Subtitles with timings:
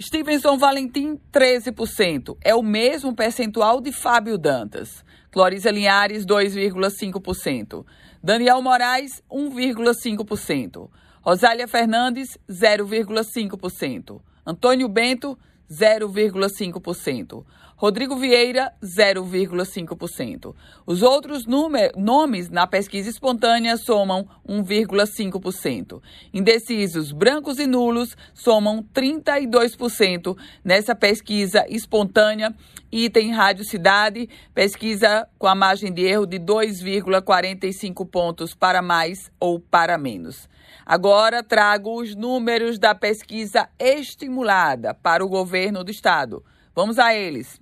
[0.00, 2.36] Stevenson Valentim, 13%.
[2.42, 5.04] É o mesmo percentual de Fábio Dantas.
[5.30, 7.84] Clorisa Linhares, 2,5%.
[8.22, 10.88] Daniel Moraes, 1,5%.
[11.20, 14.20] Rosália Fernandes, 0,5%.
[14.46, 15.38] Antônio Bento,
[15.70, 17.44] 0,5%.
[17.80, 20.52] Rodrigo Vieira, 0,5%.
[20.84, 26.02] Os outros nomes na pesquisa espontânea somam 1,5%.
[26.34, 32.52] Indecisos, brancos e nulos somam 32% nessa pesquisa espontânea.
[32.90, 39.60] Item Rádio Cidade, pesquisa com a margem de erro de 2,45 pontos para mais ou
[39.60, 40.48] para menos.
[40.84, 46.44] Agora trago os números da pesquisa estimulada para o governo do estado.
[46.74, 47.60] Vamos a eles.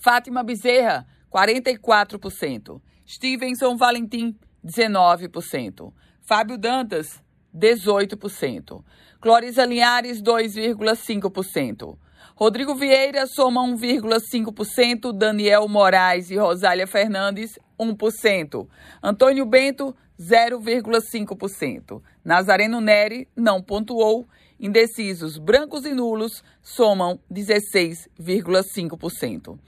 [0.00, 2.80] Fátima Bezerra, 44%.
[3.06, 4.34] Stevenson Valentim,
[4.64, 5.92] 19%.
[6.22, 7.22] Fábio Dantas,
[7.54, 8.82] 18%.
[9.20, 11.98] Clorisa Linhares, 2,5%.
[12.34, 15.12] Rodrigo Vieira soma 1,5%.
[15.12, 18.66] Daniel Moraes e Rosália Fernandes, 1%.
[19.02, 22.02] Antônio Bento, 0,5%.
[22.24, 24.26] Nazareno Neri não pontuou.
[24.58, 29.58] Indecisos, brancos e nulos somam 16,5%.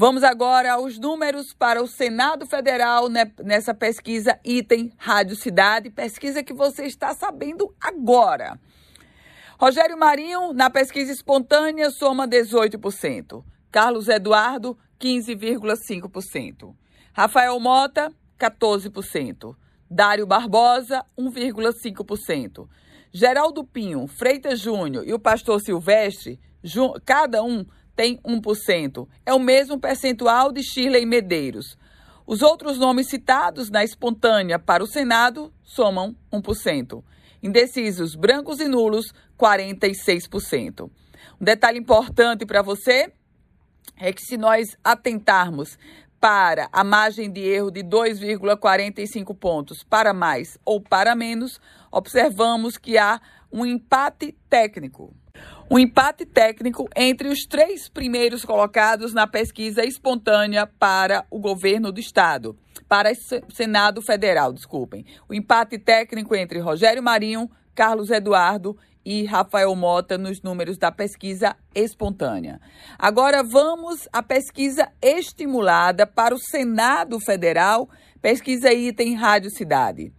[0.00, 6.40] Vamos agora aos números para o Senado Federal né, nessa pesquisa Item Rádio Cidade, pesquisa
[6.40, 8.60] que você está sabendo agora.
[9.60, 13.44] Rogério Marinho, na pesquisa espontânea, soma 18%.
[13.72, 16.76] Carlos Eduardo, 15,5%.
[17.12, 19.56] Rafael Mota, 14%.
[19.90, 22.68] Dário Barbosa, 1,5%.
[23.10, 26.38] Geraldo Pinho, Freitas Júnior e o pastor Silvestre,
[27.04, 27.66] cada um
[27.96, 29.08] tem 1%.
[29.26, 31.76] É o mesmo percentual de Shirley Medeiros.
[32.24, 37.02] Os outros nomes citados na espontânea para o Senado somam 1%.
[37.42, 40.90] Indecisos, brancos e nulos, 46%.
[41.40, 43.12] Um detalhe importante para você
[43.96, 45.78] é que se nós atentarmos
[46.20, 51.60] para a margem de erro de 2,45 pontos para mais ou para menos,
[51.92, 53.20] observamos que há
[53.52, 55.14] um empate técnico.
[55.70, 62.00] Um empate técnico entre os três primeiros colocados na pesquisa espontânea para o governo do
[62.00, 62.56] Estado,
[62.88, 65.04] para o Senado Federal, desculpem.
[65.28, 71.56] O empate técnico entre Rogério Marinho, Carlos Eduardo e Rafael Mota nos números da pesquisa
[71.74, 72.60] espontânea.
[72.98, 77.88] Agora vamos à pesquisa estimulada para o Senado Federal,
[78.20, 80.12] pesquisa item Rádio Cidade.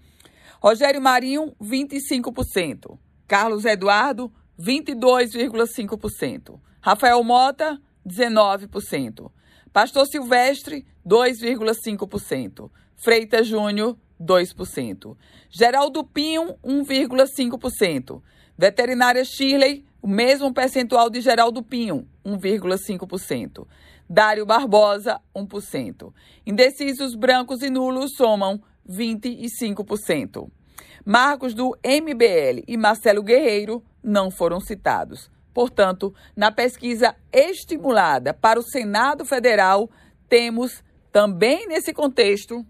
[0.62, 2.98] Rogério Marinho, 25%.
[3.28, 6.60] Carlos Eduardo, 22,5%.
[6.82, 9.32] Rafael Mota, 19%.
[9.72, 12.72] Pastor Silvestre, 2,5%.
[12.96, 15.16] Freitas Júnior, 2%.
[15.50, 18.22] Geraldo Pinho, 1,5%.
[18.58, 23.66] Veterinária Shirley, o mesmo percentual de Geraldo Pinho, 1,5%.
[24.10, 26.14] Dário Barbosa, 1%.
[26.46, 30.50] Indecisos brancos e nulos somam 25%.
[31.06, 35.30] Marcos do MBL e Marcelo Guerreiro não foram citados.
[35.54, 39.90] Portanto, na pesquisa estimulada para o Senado Federal,
[40.28, 42.66] temos também nesse contexto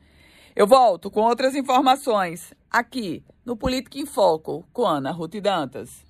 [0.55, 5.89] Eu volto com outras informações aqui no Política em Foco com Ana Ruth Dantas.